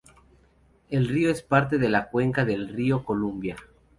[0.89, 3.55] El río es parte de la cuenca del río Columbia.